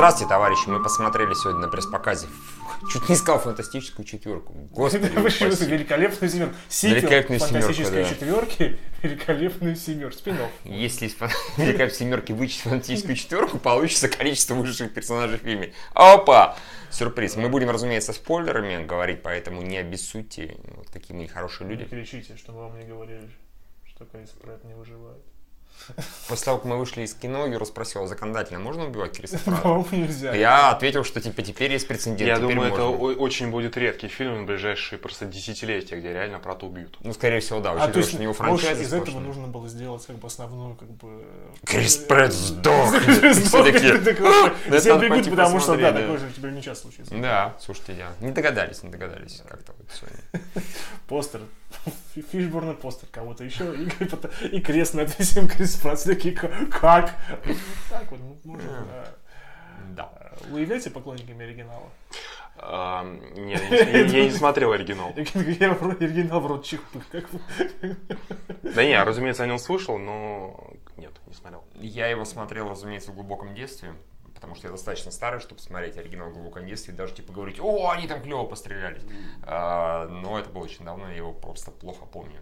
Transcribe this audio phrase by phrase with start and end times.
[0.00, 0.66] Здравствуйте, товарищи.
[0.66, 2.26] Мы посмотрели сегодня на пресс-показе.
[2.90, 4.54] Чуть не сказал фантастическую четверку.
[4.70, 5.66] Господи, Почему упаси.
[5.66, 6.54] великолепную семерку?
[6.70, 8.08] Сиквел Великолепную фантастической семерку, да.
[8.08, 10.16] четверки, великолепную семерку.
[10.16, 10.50] Спинов.
[10.64, 11.16] Если из
[11.58, 15.74] великолепной семерки вычесть фантастическую четверку, получится количество выживших персонажей в фильме.
[15.92, 16.56] Опа!
[16.90, 17.36] Сюрприз.
[17.36, 20.56] Мы будем, разумеется, спойлерами говорить, поэтому не обессудьте.
[20.76, 21.90] Вот такие мы нехорошие Не люди.
[21.90, 23.28] кричите, чтобы вам не говорили,
[23.84, 25.20] что Крис Прэт не выживает.
[26.28, 29.20] После того, как мы вышли из кино, Юра спросил, а законодательно можно убивать?
[29.44, 30.34] По-моему, нельзя.
[30.34, 32.20] Я ответил, что типа теперь есть прецедент.
[32.20, 33.16] Я думаю, это можно.
[33.16, 36.96] очень будет редкий фильм в ближайшие просто десятилетия, где реально Прата убьют.
[37.00, 39.68] Ну, скорее всего, да, А то есть, что него может, франчайза из этого нужно было
[39.68, 41.24] сделать как бы основную, как бы...
[41.64, 42.94] Крис Прэт сдох.
[43.32, 47.14] Сдох, Все «А, Все бегут, потому что, да, такое же тебе не часто случится.
[47.16, 50.64] Да, слушайте, я не догадались, не догадались как-то вот сегодня.
[51.08, 51.40] Постер.
[52.14, 53.74] Фи- Фишборн и постер кого-то еще.
[53.74, 53.88] И,
[54.56, 56.02] и крест над всем Крис Пратт.
[56.04, 57.14] Такие, «Как- как?
[57.88, 59.04] Так вот, ну, может, да.
[59.96, 60.32] Да.
[60.50, 61.88] Вы являетесь поклонниками оригинала?
[62.56, 63.04] А,
[63.36, 65.12] Нет, я не- я не смотрел оригинал.
[65.16, 65.22] Я
[65.72, 67.04] оригинал в рот чихпых.
[68.62, 71.64] Да не, разумеется, о нем слышал, но нет, не смотрел.
[71.74, 73.92] Я его смотрел, разумеется, в глубоком детстве,
[74.40, 77.90] потому что я достаточно старый, чтобы смотреть оригинал глубоком детстве и даже типа говорить, о,
[77.90, 79.02] они там клево пострелялись.
[79.42, 82.40] А, но это было очень давно, я его просто плохо помню.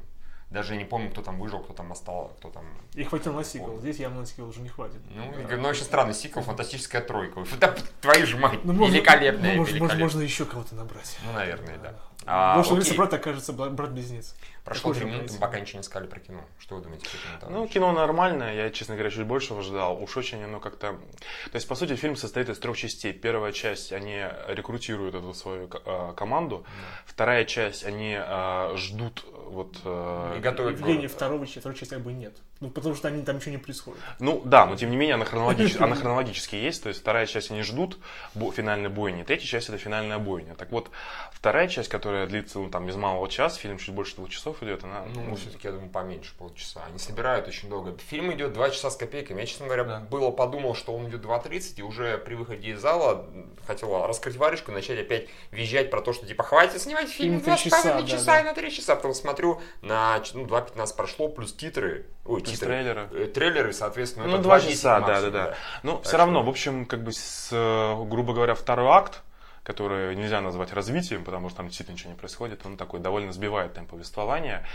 [0.51, 2.65] Даже я не помню, кто там выжил, кто там остался, кто там...
[2.95, 3.79] И хватило на сиквел.
[3.81, 4.97] Здесь явно на сиквел уже не хватит.
[5.11, 7.45] Ну, говорю, ну, очень странный сиквел, фантастическая тройка.
[7.61, 10.05] Да, твою же мать, Ну, можно- великолепная, ну, может, великолепная.
[10.05, 11.19] можно еще кого-то набрать.
[11.27, 11.95] Ну, наверное, да.
[12.27, 12.95] А, Может, у окей.
[12.95, 14.35] Пратта окажется бра- брат-близнец.
[14.65, 16.41] Прошло три минуты, мы пока ничего не сказали про кино.
[16.59, 17.59] Что вы думаете про кино?
[17.61, 20.03] Ну, кино нормальное, я, честно говоря, чуть больше ожидал.
[20.03, 20.93] Уж очень оно как-то...
[20.93, 23.15] То есть, по сути, фильм состоит из трех частей.
[23.15, 26.67] Первая часть, они рекрутируют эту свою э, команду.
[27.07, 29.79] Вторая часть, они э, ждут вот...
[29.85, 31.11] э, И готовят город.
[31.11, 32.37] второго, части- второй части как бы нет.
[32.61, 34.01] Ну, потому что они, там ничего не происходит.
[34.19, 37.51] Ну да, но тем не менее она, хронологич- она хронологически есть, то есть вторая часть
[37.53, 37.97] они ждут
[38.35, 40.55] бо- финальной бойни, третья часть это финальная бойня.
[40.57, 40.91] Так вот,
[41.33, 44.85] вторая часть, которая длится ну, там без малого час, фильм чуть больше двух часов идет,
[44.85, 45.05] она...
[45.15, 46.83] Ну, ну, все-таки, я думаю, поменьше полчаса.
[46.87, 47.97] Они собирают очень долго.
[48.09, 49.41] Фильм идет 2 часа с копейками.
[49.41, 50.01] Я, честно говоря, Да.
[50.01, 53.27] было подумал, что он идет 2.30, и уже при выходе из зала
[53.67, 57.57] хотел раскрыть варежку и начать опять визжать про то, что типа хватит снимать фильм два
[57.57, 58.41] три часа, часа, на 3 да, часа да.
[58.41, 58.97] и на 3 часа.
[58.97, 62.07] Потом смотрю, на ну, 2.15 прошло, плюс титры.
[62.25, 62.67] Ой, Плюс титры.
[62.69, 63.09] трейлеры.
[63.13, 65.55] Э, Трейлеры, соответственно, Ну, это два 2.10 часа, да, да, да.
[65.83, 69.23] Ну, Так все что- равно, в общем, как бы, с, э, грубо говоря, второй акт,
[69.69, 73.75] который нельзя назвать развитием, потому что там действительно ничего не происходит, он такой довольно сбивает
[73.75, 74.67] темп повествования.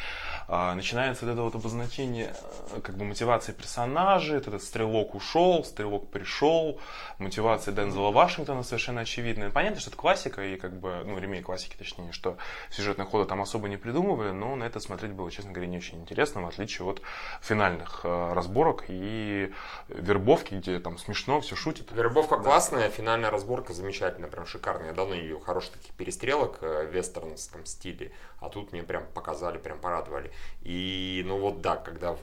[0.48, 2.36] А, начинается вот это вот обозначение
[2.72, 6.80] э, как бы мотивации персонажей, вот этот стрелок ушел, стрелок пришел,
[7.18, 9.52] мотивация Дензела Вашингтона совершенно очевидная.
[9.52, 12.38] Понятно, что это классика и как бы, ну, ремейк классики, точнее, что
[12.70, 16.02] сюжетные ходы там особо не придумывали, но на это смотреть было, честно говоря, не очень
[16.02, 17.02] интересно, в отличие от
[17.42, 19.52] финальных э, разборок и
[19.88, 21.92] вербовки, где там смешно, все шутит.
[21.92, 24.88] Вербовка классная, финальная разборка замечательная, прям шикарная.
[24.88, 29.06] Я давно не видел хороших таких перестрелок э, в вестернском стиле, а тут мне прям
[29.14, 30.33] показали, прям порадовали.
[30.62, 32.20] И, ну вот да, когда в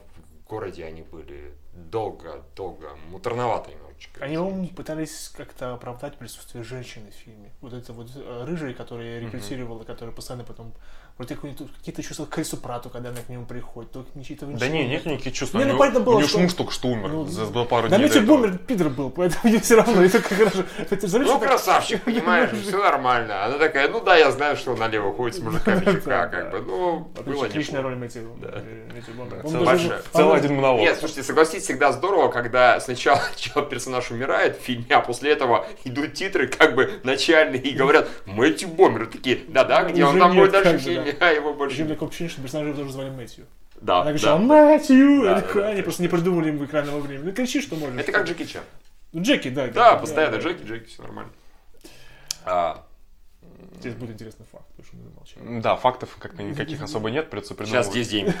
[0.47, 4.23] городе они были долго-долго, муторновато немножечко.
[4.23, 7.51] Они, по пытались как-то оправдать присутствие женщины в фильме.
[7.61, 10.73] Вот это вот э, рыжая, которая рекрутировала, которая постоянно потом
[11.25, 13.91] тут какие-то чувства к Крису Прату, когда она к нему приходит.
[13.91, 15.53] Только ничего, Да не, нет никаких чувств.
[15.55, 17.45] Не, у ну, него, понятно было, у него что- муж только что умер Ну, за,
[17.45, 18.37] за пару Да дней ну тебе этого.
[18.37, 20.03] бумер пидор был, поэтому мне все равно.
[20.03, 20.63] Это как хорошо.
[20.89, 23.45] Это знаешь, Ну, красавчик, понимаешь, все нормально.
[23.45, 26.27] Она такая, ну да, я знаю, что он налево ходит с мужиками Да, да.
[26.27, 28.35] как бы, ну, было Отличная роль Мэтью.
[28.93, 29.41] Мэтью Бомбера.
[29.43, 30.81] Да, Он целый- один монолог.
[30.81, 35.65] Нет, слушайте, согласитесь, всегда здорово, когда сначала человек, персонаж умирает в фильме, а после этого
[35.83, 40.51] идут титры как бы начальные и говорят, Мэтью Бомбер, такие, да-да, где он там будет
[40.51, 43.45] дальше в фильме, а его больше Причем такое ощущение, что персонажа тоже звали Мэтью.
[43.81, 45.83] Да, Она кричала «Мэтью!» Да, Я да, да, Они да.
[45.83, 47.25] просто не придумали ему экранного времени.
[47.25, 47.99] Ну кричи, что можешь.
[47.99, 48.63] Это как Джеки Чан.
[49.11, 49.67] Ну, Джеки, да.
[49.67, 50.35] Да, постоянно.
[50.35, 51.31] Джеки, Джеки, все нормально.
[53.79, 55.61] Здесь будет интересный факт, потому что мы замолчали.
[55.61, 57.87] Да, фактов как-то никаких особо нет, придется Сейчас придумывать.
[57.87, 58.33] здесь деньги.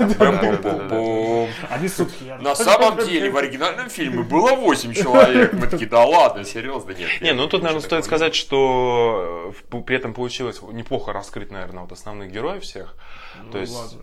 [1.69, 2.23] Они сутки.
[2.41, 5.53] На самом деле в оригинальном фильме было 8 человек.
[5.53, 7.09] Мы такие, да ладно, серьезно, нет.
[7.21, 11.91] Не, ну тут, наверное, стоит сказать, что э, при этом получилось неплохо раскрыть, наверное, вот
[11.91, 12.95] основных героев всех.
[13.43, 13.97] Ну, То есть,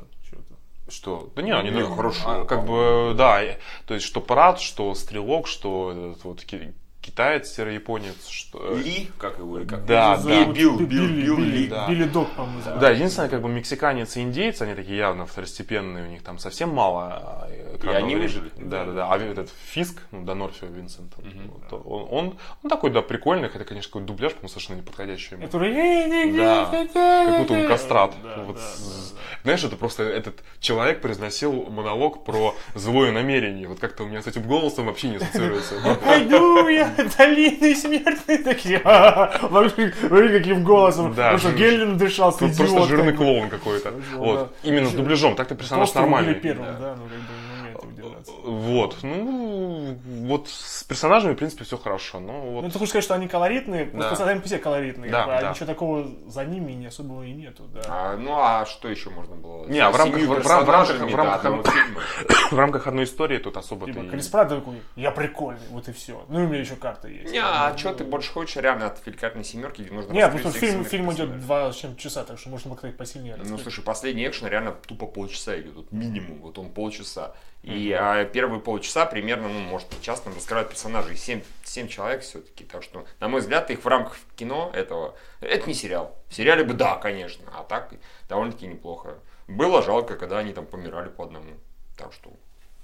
[0.88, 1.31] что...
[1.37, 2.23] Да не, они ну, хорошо.
[2.25, 3.43] а, Как бы, да.
[3.44, 6.44] и- То есть, что Парад, что Стрелок, что этот вот
[7.12, 8.75] китаец, японец, что...
[8.76, 9.84] Ли, как его, как?
[9.87, 10.44] Да, Его да.
[10.52, 11.88] Билл, Би- Билл, Билли, Билл Билли, Ли, да.
[11.88, 12.60] Билли Дог, по-моему.
[12.62, 12.81] зовут.
[12.81, 16.70] Да, единственное, как бы мексиканец и индейцы, они такие явно второстепенные, у них там совсем
[16.70, 17.46] мало.
[17.49, 18.50] э, экранного они выжили?
[18.56, 19.12] Да, да, да.
[19.12, 23.90] А этот Фиск, ну, Донорфио Винсент, вот, он, он, он такой, да, прикольный, хотя, конечно,
[23.90, 25.46] какой дубляж, по-моему, совершенно неподходящий ему.
[25.46, 26.32] Который...
[26.37, 28.14] Да, как будто он кастрат.
[28.22, 33.69] Да, Вот да, с- да, Знаешь, это просто этот человек произносил монолог про злое намерение.
[33.69, 35.75] Вот как-то у меня с этим голосом вообще не ассоциируется.
[36.05, 36.93] Пойду я!
[37.19, 38.81] Долины смертные такие.
[39.41, 41.15] Смотри, каким голосом.
[41.15, 43.93] Да, Потому что Геллин дышал просто жирный клоун какой-то.
[44.17, 44.53] Вот.
[44.62, 45.37] Именно с дубляжом.
[45.37, 46.35] Так-то персонаж нормальный.
[48.26, 48.50] Ну удивляться.
[48.50, 48.97] Вот.
[49.03, 52.20] Ну, вот с персонажами, в принципе, все хорошо.
[52.20, 53.99] Но вот Ну, ты хочешь сказать, что они колоритные, Да.
[54.09, 55.50] просто сами по себе колоритные, Да, как бы, а да.
[55.50, 57.81] ничего такого за ними не особого и нету, да.
[57.88, 59.67] А, ну а что еще можно было?
[59.67, 62.00] Не, а в рамках- в рам- в рамках- в рамках- да, одного фильма.
[62.50, 64.09] в рамках одной истории тут особо Типа, ты...
[64.09, 66.25] Крис Пратт такой, я прикольный, вот и все.
[66.29, 67.32] Ну, и у меня еще карта есть.
[67.32, 70.59] Не, а что ты больше хочешь реально от великолепной семерки, где нужно Нет, раскрыть просто
[70.61, 73.82] фильм, фильм идет два с чем часа, так что можно было как-то посильнее Ну, слушай,
[73.85, 77.32] последний экшен реально тупо полчаса идет, вот минимум, вот он полчаса.
[77.62, 82.82] И а, первые полчаса примерно, ну, может, час там раскрывают персонажей, 7, человек все-таки, так
[82.82, 86.16] что, на мой взгляд, их в рамках кино этого, это не сериал.
[86.28, 87.93] В сериале бы да, конечно, а так
[88.28, 89.19] довольно-таки неплохо.
[89.49, 91.52] Было жалко, когда они там помирали по одному,
[91.96, 92.31] так что,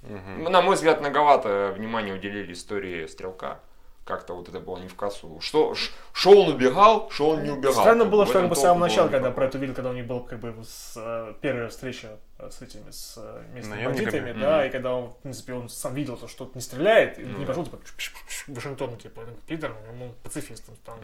[0.02, 0.44] Мгм.
[0.44, 3.60] на мой взгляд, многовато внимания уделили истории Стрелка.
[4.04, 5.38] Как-то вот это было не в кассу.
[5.40, 7.72] Что, ш- шо он убегал, что он не убегал.
[7.72, 10.06] Странно было, что как бы с самого начала, когда про это видел, когда у них
[10.06, 14.04] была как бы с, э, первая встреча с этими, с э, местными Наемниками?
[14.04, 17.22] бандитами, да, и когда он, в принципе, он сам видел, то, что не стреляет, и
[17.22, 17.78] не пошел, типа,
[18.48, 20.98] Вашингтон, типа, пидор, ему пацифист, он там,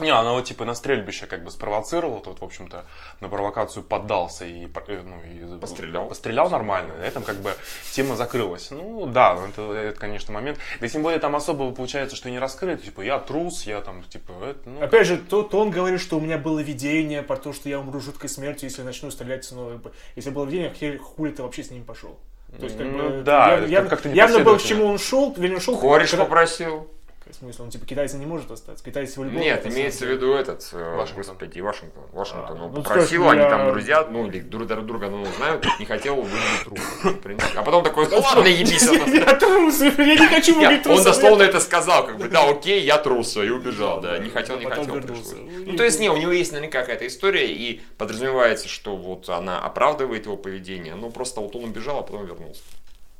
[0.00, 2.84] Не, она вот типа на стрельбище как бы спровоцировала, тут, в общем-то,
[3.20, 6.08] на провокацию поддался и, э, ну, и Пострелял.
[6.08, 6.96] пострелял нормально.
[6.96, 7.54] На этом как бы
[7.92, 8.70] тема закрылась.
[8.70, 10.58] Ну да, это, это, конечно, момент.
[10.80, 12.82] Да тем более там особо получается, что не раскрыто.
[12.82, 16.18] Типа, я трус, я там, типа, это, ну, Опять же, то, то он говорит, что
[16.18, 19.80] у меня было видение про то, что я умру жуткой смертью, если начну стрелять снова.
[20.08, 22.18] Как Если было видение, хер- хули ты вообще с ним пошел?
[22.58, 24.98] То есть, как Ну бы, да, яв- это явно, как-то явно было, к чему он
[24.98, 25.76] шел, вернее, шел.
[25.78, 26.88] Кореш когда- попросил.
[27.28, 28.84] В смысле, он типа китайца не может остаться?
[28.84, 29.76] Китайцы его любого Нет, остаться.
[29.76, 31.24] имеется в виду этот, э, Вашингтон.
[31.24, 32.04] господи, Вашингтон.
[32.12, 32.56] Вашингтон.
[32.58, 35.26] А, Он ну, попросил, скажешь, они я- там друзья, ну или друг друг друга ну,
[35.36, 37.58] знают, не хотел выглядеть принципе.
[37.58, 38.88] А потом такой, ну ладно, ебись.
[39.12, 41.04] Я трус, я не хочу выглядеть Он трусом.
[41.04, 44.66] дословно это сказал, как бы, да, окей, я трус, и убежал, да, не хотел, не
[44.66, 45.34] хотел, пришлось.
[45.66, 49.58] Ну, то есть, не, у него есть наверняка какая-то история, и подразумевается, что вот она
[49.60, 52.62] оправдывает его поведение, ну, просто вот он убежал, а потом вернулся.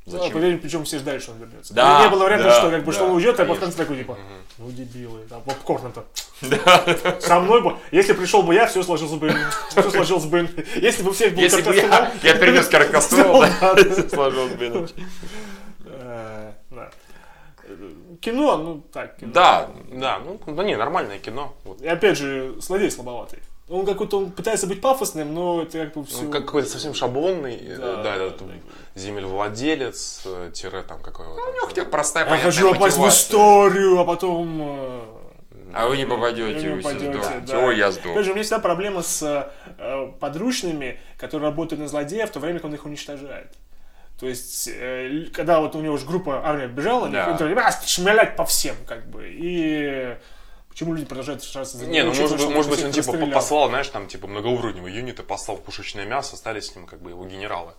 [0.06, 0.34] Да, Зачем?
[0.34, 1.74] поверь, причем все ждали, что он вернется.
[1.74, 3.76] Да, не было варианта, да, что как бы да, что он уйдет, а под конце
[3.76, 4.16] такой типа,
[4.58, 6.04] ну дебилы, там попкорн-то.
[7.20, 9.34] Со мной бы, если пришел бы я, все сложилось бы,
[9.70, 10.48] все сложилось бы.
[10.76, 14.08] Если бы все был Если бы я, я принес короткоствол, да, Да.
[14.08, 14.94] сложил бы иначе.
[15.86, 16.90] э, да.
[18.20, 19.32] Кино, ну так, кино.
[19.32, 21.56] Да, да, ну, да не, нормальное кино.
[21.64, 21.82] Вот.
[21.82, 23.40] И опять же, злодей слабоватый.
[23.68, 26.22] Он какой-то, он пытается быть пафосным, но это как бы все...
[26.22, 28.44] Ну, какой-то совсем шаблонный, э, Да, да, да, да.
[28.94, 31.32] землевладелец, э, тире там какой-то.
[31.32, 34.60] у него хотя бы простая, Я понятная хочу попасть в историю, а потом...
[34.62, 35.00] э,
[35.74, 37.52] А вы не попадете, Вы не попадете, сдохнете.
[37.52, 37.58] да.
[37.66, 38.12] Ой, я сдох.
[38.12, 42.38] Опять же, у меня всегда проблема с э, подручными, которые работают на злодея в то
[42.40, 43.52] время, как он их уничтожает.
[44.20, 47.30] То есть, э, когда вот у него уже группа армия бежала, Да.
[47.32, 49.28] он такой, «А, шмялять по всем, как бы.
[49.28, 50.16] И
[50.76, 53.88] почему люди продолжают сражаться за Не, ну может, быть- может быть, он типа послал, знаешь,
[53.88, 57.72] там типа многоуровневые юниты, послал пушечное мясо, остались с ним как бы его генералы.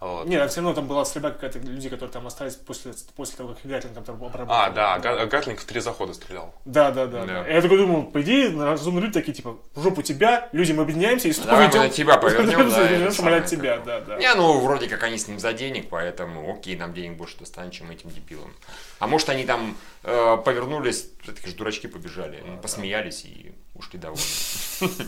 [0.00, 0.26] Вот.
[0.26, 3.58] Нет, все равно там была стрельба какая-то, люди, которые там остались после, после того, как
[3.64, 4.46] Гатлин там обработал.
[4.48, 6.54] А, да, Га- Гатлинг в три захода стрелял.
[6.64, 7.24] Да, да, да.
[7.24, 7.42] Да.
[7.42, 7.48] да.
[7.48, 11.28] Я такой думаю, по идее, разумные люди такие, типа, в жопу тебя, люди, мы объединяемся
[11.28, 11.80] и снова Давай мы идем.
[11.82, 12.68] на тебя повернем,
[13.04, 14.18] да, самое, тебя, да, да.
[14.18, 17.72] Не, ну, вроде как они с ним за денег, поэтому окей, нам денег больше достанет,
[17.72, 18.52] чем этим дебилам.
[18.98, 24.22] А может, они там э, повернулись, такие же дурачки побежали, ну, посмеялись и ушли довольны.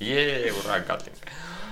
[0.00, 1.16] Е, ура, Гатлинг.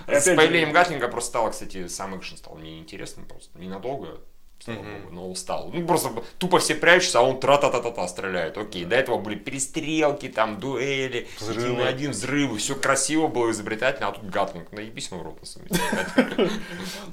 [0.06, 3.58] С появлением Гатлинга просто стало, кстати, сам экшен стал мне интересным просто.
[3.58, 4.20] Ненадолго,
[4.64, 5.00] слава Мгм.
[5.02, 5.70] богу, но стал.
[5.72, 8.56] Ну, просто тупо все прячутся, а он тра-та-та-та-та стреляет.
[8.56, 11.60] Окей, до этого были перестрелки, там, дуэли, Взрывы.
[11.60, 15.46] один на один взрывы, все красиво было, изобретательно, а тут Гатлинг, наебись в рот на
[15.46, 16.50] самом деле.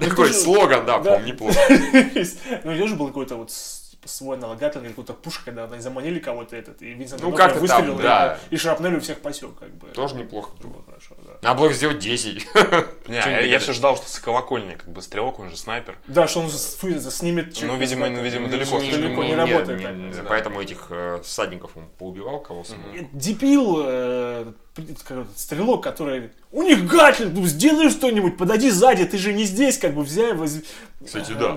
[0.00, 1.58] Такой слоган, да, по-моему, неплохо.
[2.64, 5.80] Ну, у него же был какой-то вот типа, свой аналог Гатлинга, какой-то пушка, когда они
[5.80, 8.38] заманили кого-то этот, и Винсент Ну, как-то выстрелил, там, да.
[8.50, 9.88] и, и шрапнелью всех посек, как бы.
[9.88, 10.72] Тоже неплохо было.
[10.72, 11.33] Было хорошо, да.
[11.44, 12.46] Надо было их сделать 10.
[13.08, 15.96] Не, я, я все ждал, что с колокольни, как бы стрелок, он же снайпер.
[16.06, 19.78] Да, что он снимет Ну, видимо, ну, видимо, далеко далеко не Не- работает.
[19.78, 20.24] не- не- да.
[20.28, 22.80] Поэтому этих э, всадников он поубивал кого смог.
[23.12, 24.52] Дебил, э,
[25.36, 26.30] стрелок, который...
[26.50, 30.32] У них Гатлинг, ну сделай что-нибудь, подойди сзади, ты же не здесь, как бы взяй,
[30.34, 30.62] возьми.
[31.06, 31.56] Кстати, да.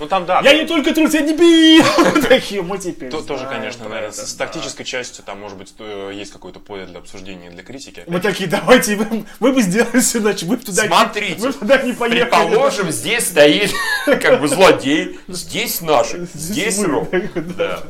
[0.00, 1.84] Ну там, да, Я не только трус, я дебил!
[2.28, 6.32] Такие мы теперь то- тоже, конечно, наверное, с тактической частью там, может быть, э, есть
[6.32, 8.04] какое-то поле для обсуждения, для критики.
[8.06, 8.96] Мы такие, давайте,
[9.40, 12.20] мы, бы сделали все иначе, мы бы туда, не- Смотрите, мы туда не поехали.
[12.22, 13.72] Предположим, здесь стоит
[14.06, 16.78] как бы злодей, здесь наши, Здесь.
[17.58, 17.82] Да.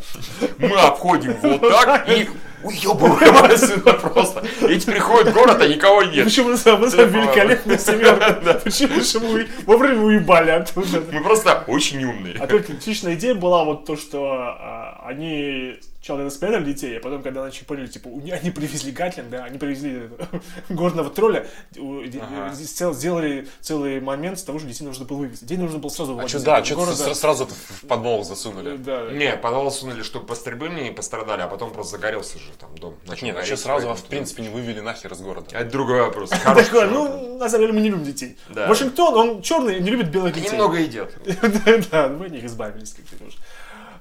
[0.59, 2.29] Мы обходим вот так и
[2.63, 4.45] уебываем отсюда просто.
[4.63, 6.25] Эти приходят в город, а никого нет.
[6.25, 8.55] Почему мы самая великолепная семерка?
[8.65, 11.03] Почему же мы вовремя уебали оттуда?
[11.11, 12.37] Мы просто очень умные.
[12.39, 17.23] А только отличная идея была вот то, что а, они сначала спрятали детей, а потом,
[17.23, 20.11] когда начали поняли, типа, они привезли Гатлин, да, они привезли
[20.69, 22.53] горного тролля, де- Ага.
[22.55, 25.45] сдел- сделали целый момент с того, что детей нужно было вывезти.
[25.45, 27.15] Детей нужно было сразу А выводить что, из да, что города.
[27.15, 28.77] сразу в подмол засунули?
[28.79, 29.13] Да.
[29.13, 32.97] Не, подвал сунули, чтобы пострельбы не пострадали, а потом просто загорелся же там дом.
[33.07, 35.47] начал Нет, а что сразу, в принципе, не вывели нахер из города?
[35.53, 36.31] Это другой вопрос.
[36.45, 36.69] Вопрос.
[36.91, 38.37] ну, на самом деле, мы не любим детей.
[38.49, 38.67] Да.
[38.67, 40.55] Вашингтон, он черный, не любит белых детей.
[40.57, 41.13] много едят.
[41.65, 43.37] Да, да, мы от них избавились как-то уже.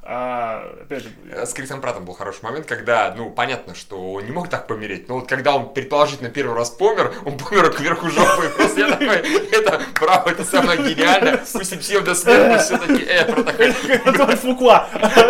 [0.03, 1.09] А, опять же,
[1.45, 5.07] С Крисом Пратом был хороший момент, когда, ну, понятно, что он не мог так помереть,
[5.07, 8.49] но вот когда он предположительно первый раз помер, он помер кверху жопы.
[8.57, 9.17] Просто я такой,
[9.51, 11.43] это, право, это самое гениальное.
[11.53, 14.87] Пусть и псевдосмерть, все-таки, э, про такой, Это вот Фукуа.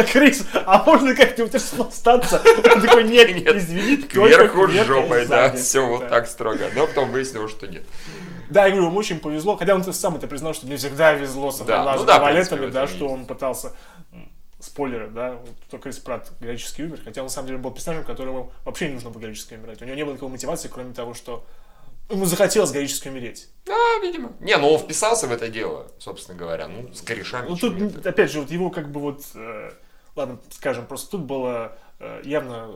[0.09, 2.41] Крис, а можно как-нибудь распластаться?
[2.73, 5.61] Он такой, нет, Нет, извини, кверху жопой, да, сзади».
[5.61, 6.69] все вот так строго.
[6.73, 7.83] Но потом выяснилось, что нет.
[8.49, 11.51] Да, я говорю, ему очень повезло, хотя он сам это признал, что мне всегда везло
[11.51, 13.73] с Да, да, ну да, валетами, да, что он пытался
[14.61, 18.05] спойлеры, да, вот кто Крис Пратт героически умер, хотя он на самом деле был персонажем,
[18.05, 19.81] которому вообще не нужно было героически умирать.
[19.81, 21.45] У него не было никакой мотивации, кроме того, что
[22.09, 23.49] ему захотелось героически умереть.
[23.65, 24.33] Да, видимо.
[24.39, 26.67] Не, ну он вписался в это дело, собственно говоря.
[26.67, 27.49] Ну, с корешами.
[27.49, 28.05] Ну тут, нет.
[28.05, 29.71] опять же, вот его как бы вот, э,
[30.15, 32.69] ладно, скажем, просто тут было э, явно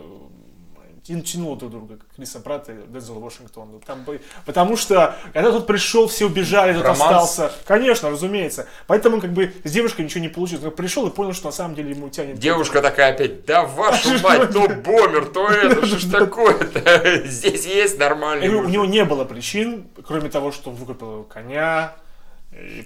[1.08, 3.80] тян- тянуло друг друга Криса Пратта и Дензела Вашингтона.
[3.86, 4.06] Там,
[4.46, 7.02] потому что, когда тут пришел, все убежали, тут Романс.
[7.02, 7.52] остался.
[7.66, 8.68] Конечно, разумеется.
[8.88, 10.66] Поэтому как бы с девушкой ничего не получилось.
[10.66, 12.38] Он пришел и понял, что на самом деле ему тянет.
[12.40, 17.22] Девушка такая опять, да вашу мать, то бомер, то это, что ж такое-то?
[17.26, 21.94] Здесь есть нормальный у него не было причин, кроме того, что выкупил коня.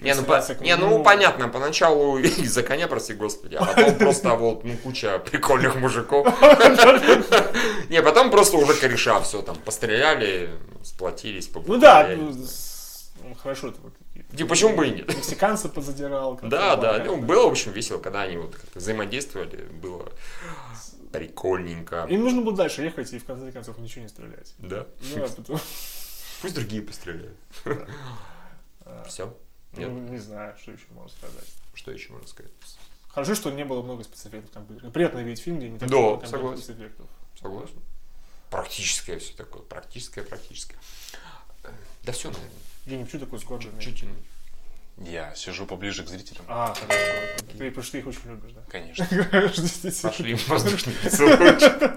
[0.00, 4.64] Не ну, по- не, ну понятно, поначалу из-за коня, прости господи, а потом просто вот,
[4.64, 6.26] ну, куча прикольных мужиков.
[7.88, 10.50] Не, потом просто уже кореша все там, постреляли,
[10.82, 12.32] сплотились, Ну да, ну,
[13.22, 13.78] ну, хорошо это.
[14.36, 15.08] И почему бы и нет?
[15.08, 16.32] Мексиканца подзадирал.
[16.32, 20.08] как-то Да, да, ну, было, в общем, весело, когда они вот как-то взаимодействовали, было
[21.12, 22.06] прикольненько.
[22.08, 24.54] Им нужно было дальше ехать и в конце концов ничего не стрелять.
[24.58, 24.86] Да.
[25.16, 25.58] Ну, а
[26.42, 27.36] Пусть другие постреляют.
[29.06, 29.32] Все.
[29.72, 30.10] Ну, Нет.
[30.10, 31.48] не знаю, что еще можно сказать.
[31.74, 32.50] Что еще можно сказать?
[33.08, 34.50] Хорошо, что не было много спецэффектов.
[34.52, 34.88] Там были.
[34.90, 36.62] Приятно видеть фильм, где не так Да, много согласен.
[36.62, 37.06] спецэффектов.
[37.40, 37.80] Согласен.
[38.50, 39.62] Практическое все такое.
[39.62, 40.78] Практическое, практическое.
[41.64, 41.70] Э,
[42.02, 42.50] Да все, наверное.
[42.84, 43.80] Евгений, почему такой сгорбленный?
[43.82, 44.24] Чуть тянуть.
[45.00, 46.44] Я сижу поближе к зрителям.
[46.46, 47.00] А, хорошо.
[47.58, 48.60] Ты, потому что ты их очень любишь, да?
[48.68, 49.06] Конечно.
[50.08, 51.92] Пошли воздушный поцелуйчик.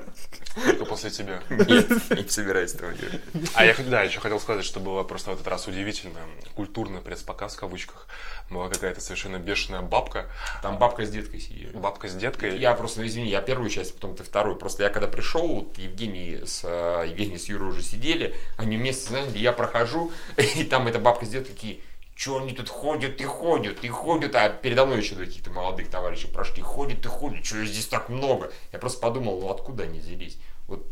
[0.65, 1.41] Только после тебя.
[1.50, 3.22] Нет, не собираюсь этого делать.
[3.55, 6.19] А я, да, еще хотел сказать, что было просто в этот раз удивительно.
[6.55, 8.07] Культурный пресс-показ в кавычках.
[8.50, 10.29] Была какая-то совершенно бешеная бабка.
[10.62, 11.75] Там бабка с деткой сидели.
[11.75, 12.57] Бабка с деткой.
[12.57, 14.55] Я просто, ну, извини, я первую часть, потом ты вторую.
[14.55, 19.10] Просто я когда пришел, вот Евгений с, э, Евгений с Юрой уже сидели, они вместе
[19.12, 21.79] заняли, я прохожу, и там эта бабка с деткой такие,
[22.24, 26.27] что они тут ходят и ходят, и ходят, а передо мной еще каких-то молодых товарищей
[26.27, 28.50] прошли, ходят и ходят, что здесь так много.
[28.72, 30.38] Я просто подумал, ну откуда они взялись?
[30.67, 30.86] Вот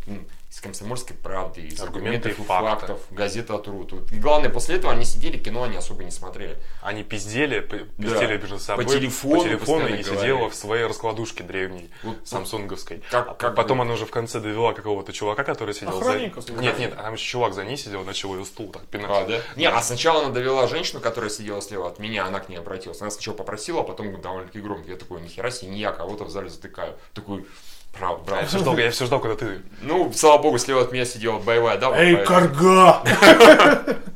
[0.49, 2.87] из комсомольской правды, из Аргументы аргументов и факты.
[2.87, 3.93] фактов, газета Трут.
[3.93, 4.11] Вот.
[4.11, 6.57] И главное, после этого они сидели, кино они особо не смотрели.
[6.81, 8.83] Они пиздели, пиздели между собой.
[8.85, 10.03] телефону по телефону и говорили.
[10.03, 13.01] сидела в своей раскладушке древней, Вот- самсунговской.
[13.09, 16.41] Как- А как Потом бы- она уже в конце довела какого-то чувака, который сидел Охранника,
[16.41, 16.51] за...
[16.51, 19.09] Нет, нет, а там еще чувак за ней сидел, начал ее стул так пинать.
[19.09, 19.39] А, да?
[19.55, 22.99] Не, а сначала она довела женщину, которая сидела слева от меня, она к ней обратилась.
[23.01, 24.89] Она сначала попросила, а потом довольно-таки громко.
[24.91, 26.97] Я такой, нихера себе, не я кого-то в зале затыкаю.
[27.13, 27.45] Такой,
[27.91, 28.41] правда, правда.
[28.41, 29.61] Я все ждал, я все ждал, когда ты...
[29.81, 31.95] Ну, слава богу, слева от меня сидела боевая дама.
[31.97, 33.03] Эй, поэтому- карга!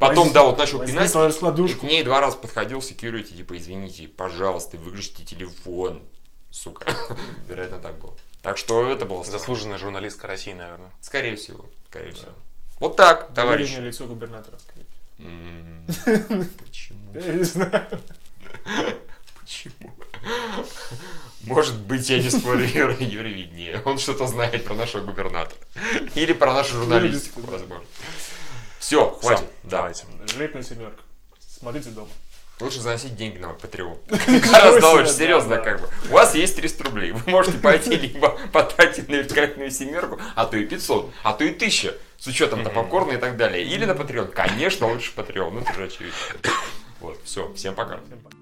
[0.00, 1.10] Потом, да, вот начал пинать.
[1.14, 6.02] И к ней два раза подходил секьюрити, типа, извините, пожалуйста, выключите телефон.
[6.50, 6.86] Сука.
[7.48, 8.14] Вероятно, так было.
[8.42, 9.24] Так что это было.
[9.24, 10.90] Заслуженная журналистка России, наверное.
[11.00, 11.66] Скорее всего.
[11.88, 12.30] Скорее всего.
[12.78, 13.76] Вот так, товарищ.
[13.78, 14.86] Лицо губернатора, скорее.
[15.18, 15.86] М,
[16.64, 17.12] Почему?
[17.14, 17.86] Я не знаю.
[19.40, 19.92] Почему?
[21.46, 23.80] Может быть, я не спорю, Юра, Юрий виднее.
[23.84, 25.56] Он что-то знает про нашего губернатора.
[26.14, 27.52] Или про нашу журналистику, Да.
[27.52, 27.84] возможно.
[28.78, 29.46] Все, хватит.
[29.62, 30.04] Давайте.
[30.32, 31.02] Железная семерка.
[31.40, 32.08] Смотрите дома.
[32.58, 33.98] Лучше заносить деньги на Patreon.
[35.12, 35.88] Серьезно, как бы.
[36.08, 37.12] У вас есть 300 рублей.
[37.12, 41.50] Вы можете пойти либо потратить на великолепную семерку, а то и 500, а то и
[41.50, 43.62] 1000, с учетом на попкорна и так далее.
[43.62, 44.28] Или на Patreon.
[44.28, 46.16] Конечно, лучше Patreon, ну это же очевидно.
[47.00, 47.98] Вот, все, всем пока.
[48.06, 48.36] Всем пока.